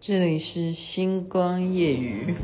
[0.00, 2.36] 这里是星光夜雨。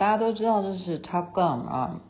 [0.00, 2.00] 大家都知道这是 Top Gun 啊。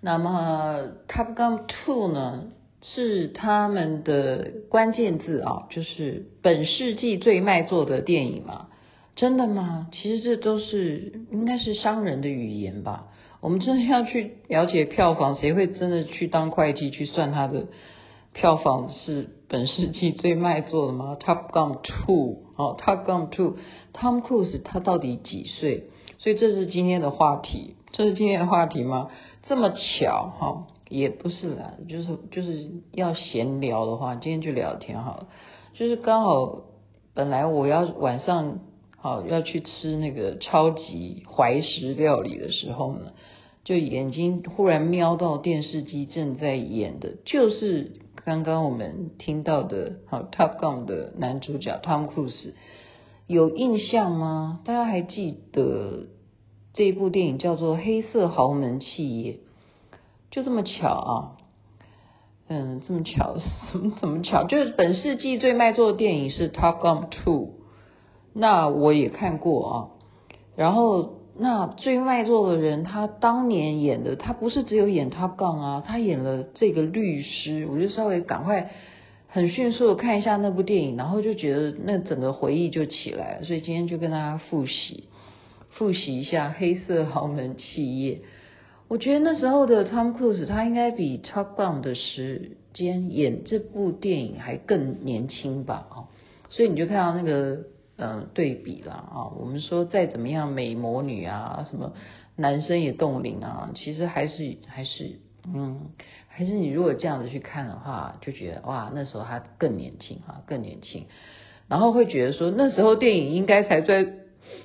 [0.00, 2.52] 那么 Top Gun Two 呢，
[2.82, 8.68] 是他们的关键字啊，就是本世纪最卖座的电影嘛？
[9.16, 9.88] 真的吗？
[9.90, 13.08] 其实这都是应该是商人的语言吧。
[13.40, 17.66] 我们真的要去了解票房，谁会真的去当会计去算它的
[18.34, 22.44] 票房是本世纪最卖座的吗？Top Gun Two。
[22.56, 25.90] 哦，Top Gun 2，Tom Cruise 他到底几岁？
[26.26, 29.10] 所以这是今天的话题，这是今天的话题吗？
[29.44, 35.28] 这么巧哈、也不是啦，就是就是要闲聊的话，今天就聊天好了。
[35.74, 36.62] 就是刚好
[37.14, 38.58] 本来我要晚上
[38.96, 43.12] 好要去吃那个超级怀石料理的时候呢，
[43.62, 47.92] 就眼睛忽然瞄到电视机正在演的，就是。
[48.24, 52.56] 刚刚我们听到的，好《Top Gun》的男主角汤姆·克鲁斯，
[53.28, 54.58] 有印象吗？
[54.64, 56.08] 大家还记得
[56.76, 59.32] 这一部电影叫做《黑色豪门企业》？
[60.30, 61.32] 就这么巧啊？
[62.46, 63.36] 嗯，这么巧，
[63.72, 64.44] 怎么怎么巧？
[64.44, 67.24] 就是本世纪最卖座的电影是《Top Gun 2》，
[68.32, 69.74] 那我也看过啊。
[70.54, 71.16] 然后。
[71.38, 77.68] 那最卖座的人，他当年演的，他不是只有演 Top Gun 啊，他演了这个律师。
[77.70, 78.70] 我就稍微赶快
[79.28, 83.44] 很迅速的看一下那部电影，然后就觉得那整个回忆就起来了。
[83.44, 85.10] 所以今天就跟大家复习
[85.76, 88.14] 复习一下《黑色豪门企业》。
[88.88, 95.86] 我觉得那时候的 Tom Cruise 他应该比 Top Gun 的时间演这部电影还更年轻吧？
[95.90, 95.96] 啊，
[96.48, 97.66] 所以你就看到那个。
[97.98, 101.94] 嗯，对比了啊，我们说再怎么样美魔女啊，什么
[102.36, 105.80] 男生也冻龄啊，其实还是还是嗯，
[106.28, 111.06] 还是你如果这样子去看的话，就觉得哇，那时候他更年轻啊，更年轻，
[111.68, 114.06] 然后会觉得说那时候电影应该才在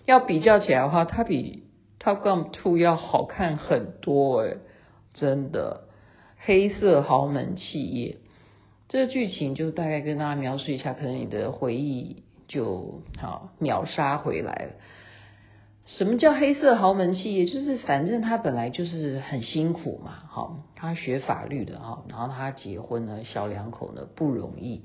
[0.05, 1.63] 要比较起来的话，它比
[2.03, 4.57] 《Top Gun 2》要好看很多诶，
[5.13, 5.85] 真的。
[6.37, 8.17] 黑色豪门企业
[8.89, 12.23] 这个剧情就大概跟大家描述一下，可能你的回忆。
[12.47, 14.71] 就好秒杀回来了。
[15.85, 17.45] 什么叫黑色豪门企业？
[17.45, 24.81] 就是反正他本来就是很辛苦嘛，好，他学法律的哈，然后他结婚呢，小两口呢不容易，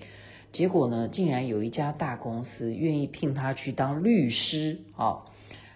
[0.57, 5.25] 结果呢，竟然有一家大公司愿意聘他去当律师啊，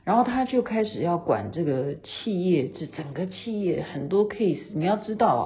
[0.04, 5.44] 然后他就开始要管这个企业，这整个企业很多 case，你要知道啊，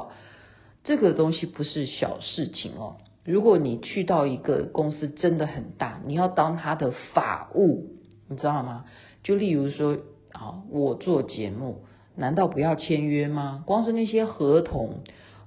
[0.85, 2.99] 这个东西不是小事情哦。
[3.25, 7.89] 如果你去到一个公司真的很大，你要当他的法务，
[8.29, 8.85] 你知道吗？
[9.25, 9.99] 就例如说，
[10.31, 11.81] 啊，我做节目，
[12.15, 13.65] 难道不要签约吗？
[13.67, 15.01] 光是那些合同，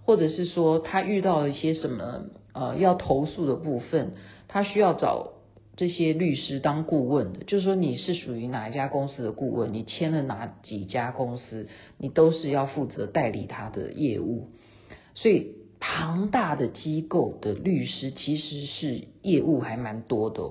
[0.04, 2.26] 或者是说他遇到了一些什么
[2.60, 4.14] 呃要投诉的部分，
[4.48, 5.34] 他需要找
[5.76, 14.50] 这些律师当顾问的，就是说你是属于哪一家公司的顾问，你签了哪几家公司，你都是要负责代理他的业务，
[15.14, 15.56] 所以。
[15.80, 20.42] 庞大的机构的律师其实是业务还蛮多的，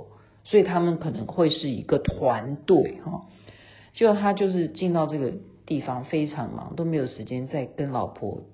[0.44, 3.26] 所以他们可能会是一个团队哈。
[3.92, 5.32] 就他就是进到这个
[5.66, 8.44] 地方非常忙，都没有时间再跟老婆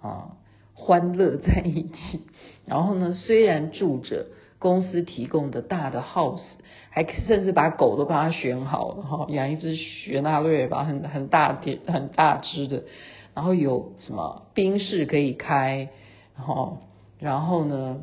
[0.00, 0.36] 啊
[0.82, 2.20] 欢乐在一起。
[2.66, 4.26] 然后呢，虽然住着
[4.58, 6.42] 公司提供的大的 house，
[6.90, 12.82] 还甚至把狗都帮他选好了哈，养一只雪纳瑞吧，很很大点很大只的。
[13.34, 15.88] 然后有什么宾士可以开。
[16.36, 16.78] 然后，
[17.18, 18.00] 然后呢，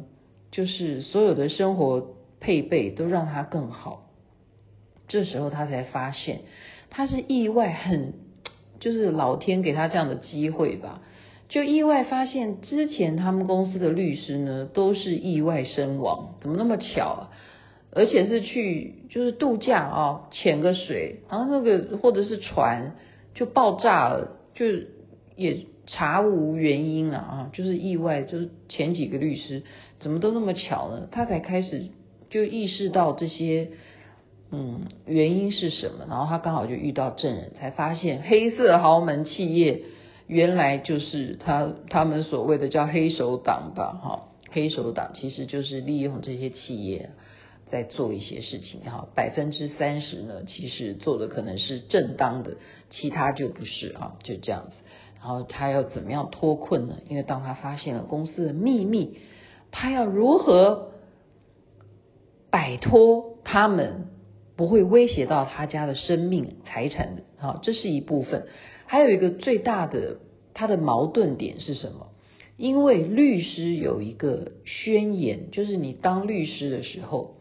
[0.52, 4.06] 就是所有的生活配备都让他更好。
[5.08, 6.42] 这时候他才发现，
[6.92, 8.14] 他是意外很，
[8.80, 11.02] 就是老天给他这样的机会吧，
[11.50, 17.30] 就意外发现之前他们公司的律师呢都是意外身亡，怎么那么巧啊？
[17.92, 22.96] 而且是去就是度假啊、潜个水，然后那个或者是船
[23.34, 24.66] 就爆炸了，就
[25.36, 25.66] 也。
[25.92, 29.64] 查无原因了啊，就是意外，就是前几个律师
[30.00, 31.08] 怎么都那么巧呢？
[31.12, 31.88] 他才开始
[32.30, 33.70] 就意识到这些
[34.52, 36.06] 嗯，原因是什么？
[36.08, 39.82] 然后他刚好就遇到证人，才发现黑色豪门企业
[40.30, 47.10] 原来就是他他们所谓的叫黑手党吧，哈，黑手党其实就是利用这些企业
[47.72, 52.58] 在做一些事情，哈，百分之三十呢，其实做的可能是正当的，
[52.92, 54.76] 其他就不是啊，就这样子。
[55.20, 57.00] 然后他要怎么样脱困呢？
[57.10, 59.18] 因为当他发现了公司的秘密，
[59.72, 60.92] 他要如何
[62.52, 64.06] 摆脱他们？
[64.56, 68.46] 不会威胁到他家的生命财产的，好，这是一部分。
[68.92, 70.18] 还有一个最大的
[70.56, 72.08] 他的矛盾点是什么？
[72.58, 77.36] 因为律师有一个宣言，就是你当律师的时候，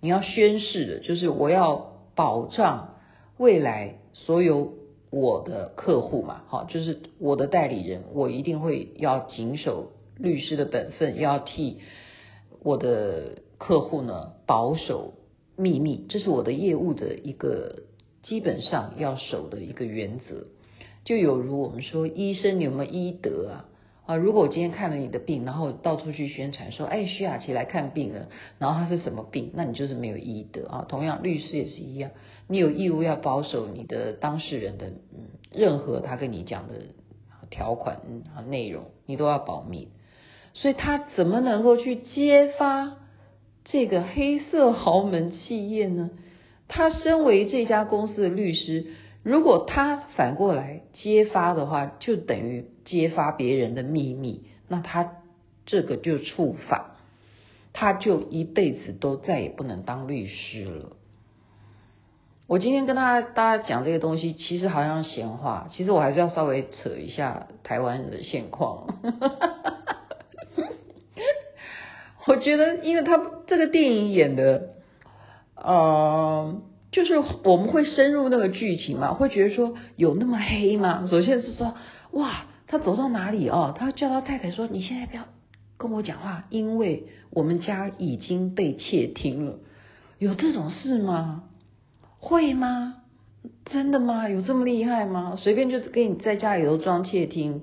[0.00, 2.96] 你要宣誓的，就是我要保障
[3.36, 4.72] 未来所有
[5.10, 11.78] 我的客户嘛，好，就是我的代理人，我一定会要谨守律师的本分，要替
[12.64, 15.14] 我的客户呢保守。
[15.56, 17.82] 秘密，这是我的业务的一个
[18.24, 20.46] 基本上要守的一个原则。
[21.08, 23.64] 就有如我们说，医生你有没有医德啊？
[24.04, 28.28] 啊，如果我今天看了你的病，然后到处去宣传说，哎，徐雅琪来看病了，
[28.58, 30.84] 然后他是什么病，那你就是没有医德啊。
[30.86, 32.10] 同样，律师也是一样，
[32.46, 36.74] 你有义务要保守你的当事人的嗯，任何他跟你讲的
[37.48, 38.02] 条款
[38.36, 39.88] 啊内容，你都要保密。
[40.52, 42.98] 所以他怎么能够去揭发？
[43.64, 46.10] 这个黑色豪门企业呢，
[46.68, 48.88] 他身为这家公司的律师，
[49.28, 55.16] 如果他反过来揭发的话，就等于揭发别人的秘密，那他
[55.66, 56.96] 这个就触法，
[57.74, 60.96] 他就一辈子都再也不能当律师了。
[62.46, 68.86] 我今天跟大家大家讲这个东西，其实好像闲话，其实我还是要稍微扯一下台湾的现况。
[72.26, 74.70] 我觉得，因为他这个电影演的，
[75.54, 81.06] 呃，就是我们会深入那个剧情嘛，会觉得说有那么黑吗？
[81.10, 81.74] 首先是说，
[82.12, 85.24] 哇，他走到哪里哦，他叫他太太说，你现在不要
[85.76, 89.58] 跟我讲话，因为我们家已经被窃听了。
[90.18, 91.44] 有这种事吗？
[92.18, 92.96] 会吗？
[93.66, 94.28] 真的吗？
[94.28, 95.36] 有这么厉害吗？
[95.38, 97.62] 随便就给你在家里头装窃听，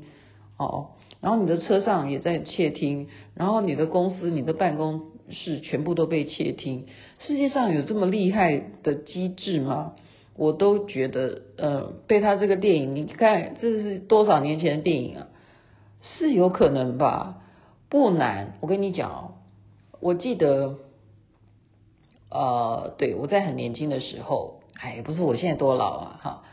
[0.57, 0.91] 哦。
[1.19, 6.85] 然后你的车上也在窃听，然后你的公司、你的办公是全部都被窃听。
[7.19, 9.93] 世界上有这么厉害的机制吗？
[10.37, 15.27] 我都觉得，呃，被他这个电影，你看这是多少年前的电影啊？
[16.01, 17.41] 是有可能吧？
[17.89, 18.57] 不难。
[18.59, 19.31] 我跟你讲哦，
[20.01, 20.75] 我记得，
[22.29, 26.43] 呃，对，我在很年轻的时候，哎，不是我现在多老啊，哈，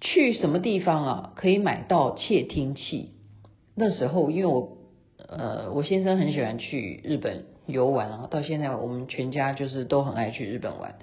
[0.00, 3.10] 去什么地方啊，可以买到窃听器？
[3.74, 4.78] 那时候，因为我，
[5.18, 10.94] 呃，我先生很喜欢去日本游玩啊，到现在我们全家就是都很爱去日本玩。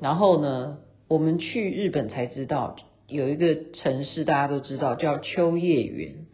[0.00, 2.76] 然后呢，我们去日本才知道
[3.06, 6.26] 有一个城市大家都知道叫秋叶原，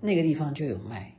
[0.00, 1.14] 那个地方就有卖，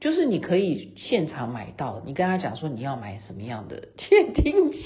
[0.00, 2.02] 就是你可以现场买到。
[2.06, 4.78] 你跟他讲说你要买什么样的窃听器，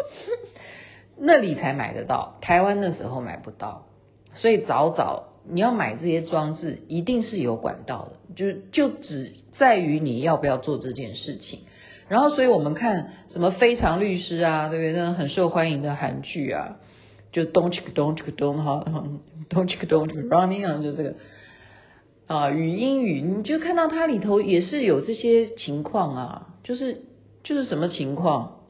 [1.18, 3.86] 那里才买得到，台湾那时候买不到，
[4.34, 5.29] 所以早早。
[5.48, 11.60] 你要买这些装置，一定是有管道的，就就只在于你要不要做这件事情。
[12.08, 14.92] 然后，所以我们看什么《非常律师》啊，对不对？
[14.92, 16.76] 那很受欢迎的韩剧啊，
[17.32, 18.84] 就 Don't chick don't don't 哈，
[19.48, 21.14] Don't chick don't running 啊，就这个
[22.26, 27.02] 啊，语音语，你就看到它里头也是有这些情况啊，就是
[27.44, 28.60] 就是什么情况？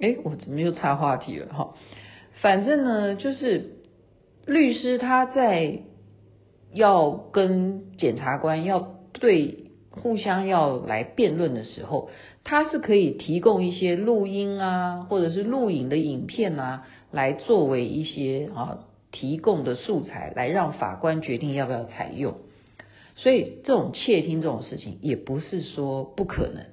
[0.00, 1.52] 哎，我怎么又插话题了？
[1.52, 1.74] 哈，
[2.40, 3.72] 反正呢，就是
[4.46, 5.80] 律师他在。
[6.74, 12.10] 要跟检察官要对互相要来辩论的时候，
[12.42, 18.80] 他是可以提供一些录音啊，或者是录影的影片啊，来作为一些啊
[19.12, 22.34] 提供的素材，来让法官决定要不要采用。
[23.16, 26.64] 所以这种窃听这种事情也不是说不可能，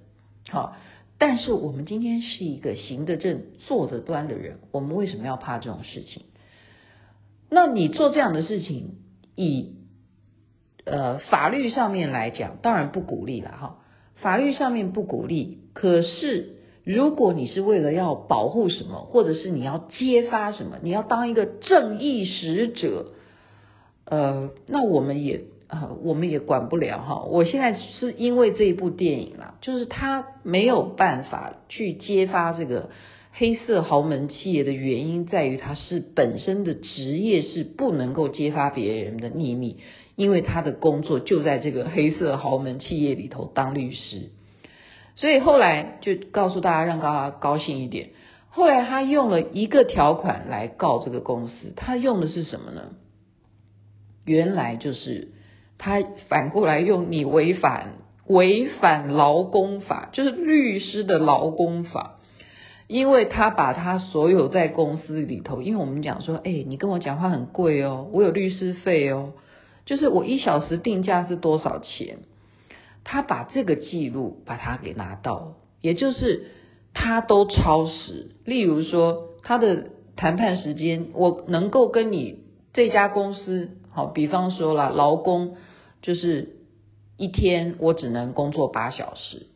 [0.50, 0.76] 好，
[1.20, 6.24] 但是我们今天是一个行得正坐得端的人，我们为什么要怕这种事情？
[7.52, 8.96] 那你做这样的事情，
[9.36, 9.76] 以
[10.86, 13.78] 呃，法律上面来讲，当然不鼓励了哈。
[14.16, 23.14] 法律上面不鼓励，可是如果你是为了要保护什么，或者是你要揭发什么，你要当一个正义使者，
[24.06, 27.24] 呃，那我们也呃，我们也管不了哈。
[27.24, 32.90] 我现在是因为这一部电影啦，就是他没有办法去揭发这个
[33.32, 39.78] 黑色豪门企业的原因，在于他是本身的职业是不能够揭发别人的秘密。
[40.22, 44.30] 因为他的工作就在这个黑色豪门企业里头当律师，
[45.16, 48.12] 所以后来就告诉大家让大家高兴一点。
[48.52, 52.84] 后来他用了一个条款来告这个公司，他用的是什么呢？
[54.24, 55.30] 原来就是
[55.80, 57.94] 他反过来用你违反
[58.28, 62.20] 违反劳工法，就是律师的劳工法，
[62.86, 69.34] 因为他把他所有在公司里头，因为我们讲说，哎，你跟我讲话很贵哦，我有律师费哦，
[69.92, 72.20] 就是我一小时定价是多少钱，
[73.04, 76.46] 他把这个记录把它给拿到，也就是
[76.94, 82.40] 他都超时，例如说他的谈判时间，我能够跟你
[82.74, 83.72] 这家公司。
[83.90, 85.58] 好，比方说啦，劳工
[86.02, 86.56] 就是
[87.18, 89.48] 一天我只能工作八小时，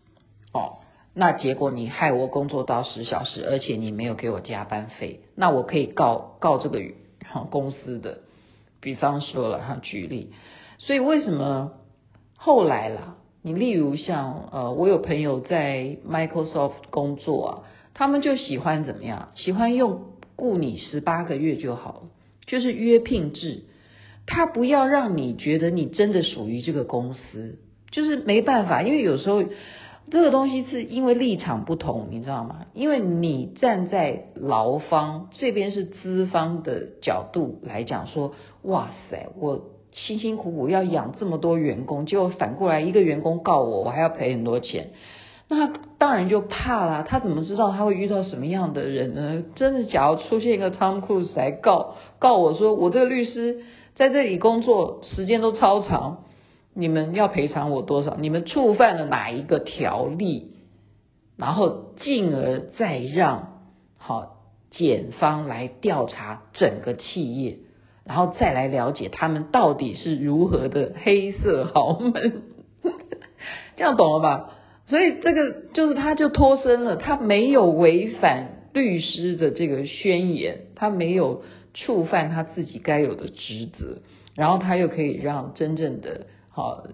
[0.51, 0.79] 哦，
[1.13, 6.81] 那结果你害我工作到十小时，而且你没有给我加班费，那我可以告告这个
[7.49, 8.19] 公司的。
[8.85, 10.29] 比方说了哈，举例，
[10.77, 11.71] 所以为什么
[12.35, 17.49] 后来啦，你例如像呃，我有朋友在 Microsoft 工作啊，
[17.95, 19.29] 他们就喜欢怎么样？
[19.33, 20.01] 喜欢用
[20.35, 22.01] 雇你十八个月就好了，
[22.45, 23.63] 就是约聘制。
[24.27, 27.57] 他不要让你觉得你真的属于这个公司，
[27.89, 29.43] 就是没办法，因为有时候
[30.11, 32.65] 这个东西是因为立场不同，你知道吗？
[32.73, 38.33] 因为你站在劳方这边是资方的角度来讲，说
[38.63, 44.91] 哇塞，我辛辛苦苦要养这么多员工，结果反过来一个员工告我，我还要赔很多钱，
[45.49, 47.05] 那他当然就怕啦。
[47.07, 49.43] 他怎么知道他会遇到什么样的人呢？
[49.55, 53.63] 真的，假如出现一个 Tom Cruise 来告告我说，我这个律师。
[53.97, 56.24] 在这里工作时间都超长，
[56.75, 58.15] 你们要赔偿我多少？
[58.19, 60.51] 你们触犯了哪一个条例？
[61.37, 63.61] 然后进而再让
[63.97, 64.37] 好
[64.69, 67.57] 检方来调查整个企业，
[68.05, 72.43] 然后再来了解他们到底是如何的黑色豪门，
[73.77, 74.51] 这样懂了吧？
[74.87, 81.41] 所以这个就是他就脱身了，他没有违反律师的这个宣言，他没有。
[81.77, 83.97] 触犯他自己该有的职责，
[84.33, 86.85] 然后他又可以让真正的好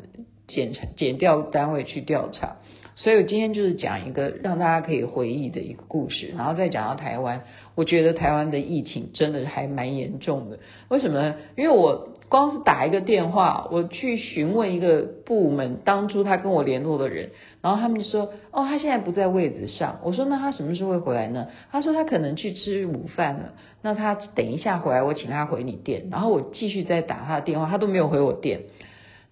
[0.48, 2.56] 检查检调单位去调查，
[2.96, 7.44] 所以我今天就是讲一个让大家可以回忆的一个故事，然后再讲到台湾，
[7.75, 10.58] 我觉得台湾的疫情真的还蛮严重的，
[10.89, 11.36] 为什么？
[11.56, 12.08] 因为我。
[12.32, 20.00] 光是打一个电话，我去询问一个部门，当初他跟我联络的人，然后他们就说，哦，他现在不在位子上。
[20.01, 21.48] 我说，那他什么时候会回来呢？
[21.74, 23.51] 他说他可能去吃午饭了。
[23.82, 26.08] 那他等一下回来，我请他回你店。
[26.10, 28.62] 然后我继续再打他的电话，他都没有回我店。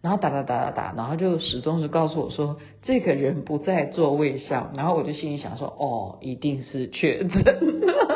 [0.02, 4.72] 然后打打打打打，然后就始终是告诉我说，这个人不在座位上。
[4.76, 7.58] 然后我就心里想说，哦，一定是确诊。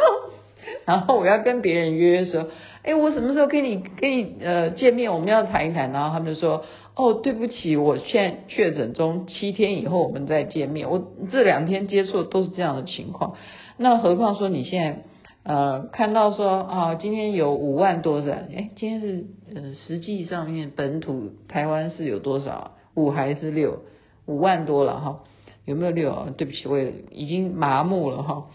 [0.85, 2.47] 然后我要跟别人约说。
[2.83, 5.13] 哎，我什么时候跟你跟你呃见面？
[5.13, 5.93] 我们要谈一谈。
[5.93, 13.35] 然后他们就说：“哦，对不起，我现在确诊中，七天以后我们再见面。”我这两天接触都是这样的情况。
[13.77, 15.03] 那何况说你现在
[15.43, 22.75] 呃看到说啊，今天有五万多人，哎，今天是呃实际上面本土台湾是有多少？
[22.95, 23.83] 五还是六？
[24.25, 25.23] 五万多了哈？
[25.65, 26.33] 有没有六啊？
[26.37, 28.49] 对不起，我也已经麻木了哈。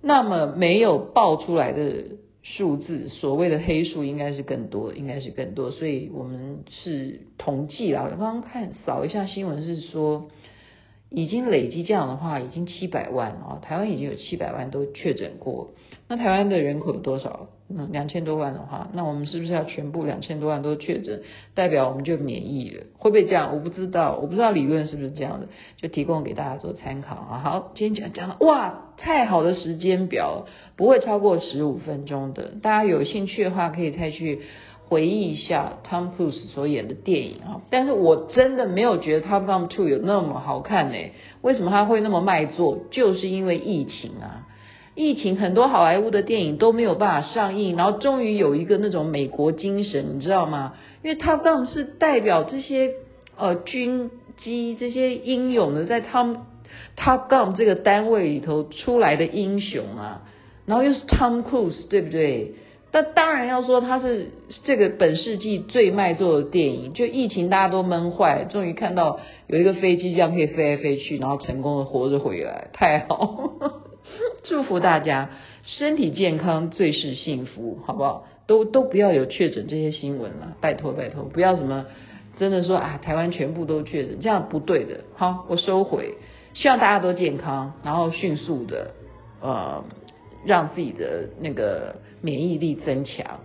[0.00, 2.20] 那么没有报出来的。
[2.44, 8.02] 数字所谓的黑数应该是更多，应该是更多，所以我们是统计啦。
[8.02, 10.26] 我刚刚看扫一下新闻是说，
[11.08, 15.70] 已经累积这样的话，已经七百万了啊，台湾已经有七百万都确诊过。
[16.12, 17.48] 那台湾的人口有多少？
[17.70, 21.22] 嗯，两千多万的话，那我们是不是要全部两千多万都确诊，
[21.54, 22.84] 代表我们就免疫了？
[22.98, 23.54] 会不会这样？
[23.54, 27.40] 我不知道，我不知道理论是不是这样的，就提供给大家做参考啊。
[27.42, 30.44] 好，今天讲讲了，哇，太好的时间表，
[30.76, 32.52] 不会超过十五分钟的。
[32.60, 34.42] 大家有兴趣的话，可以再去
[34.90, 37.62] 回忆一下 Tom Cruise 所演的电影啊。
[37.70, 40.98] 但是我真的没有觉得 Top Gun 2有那么好看呢。
[41.40, 42.80] 为什么它会那么卖座？
[42.90, 44.48] 就是因为疫情啊。
[44.94, 50.74] 疫情很多好莱坞的电影都没有办法上映，然后终于有一个那种美国精神，你知道吗？
[51.02, 52.90] 因为 Top Gun 是代表这些
[53.38, 56.36] 呃军机这些英勇的在 Tom
[56.96, 60.22] Top Gun 这个单位里头出来的英雄啊，
[60.66, 62.54] 然后又是 Tom Cruise，对不对？
[62.94, 64.28] 那当然要说他是
[64.64, 66.92] 这个本世纪最卖座的电影。
[66.92, 73.52] 就疫情大家都闷坏，终于看到有一个飞机这样可以飞来飞去，然后成功的活着回来，太好。
[74.44, 75.30] 祝福大家
[75.64, 78.26] 身体健康，最是幸福，好不好？
[78.46, 81.86] 都都不要有确诊这些新闻了，拜托拜托，不要什么
[82.38, 85.00] 真的说啊，台湾全部都确诊，这样不对的。
[85.14, 86.14] 好，我收回。
[86.54, 88.90] 希望大家都健康，然后迅速的
[89.40, 89.82] 呃，
[90.44, 93.40] 让自己的那个免疫力增强，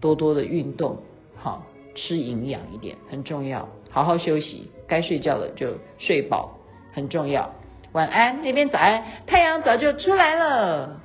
[0.00, 0.98] 多多的运动，
[1.34, 6.58] 好，吃营养一点很重要，好好休息，该睡觉了就睡饱，
[6.92, 7.52] 很重要。
[7.92, 11.01] 晚安，那边早安，太阳早就出来了。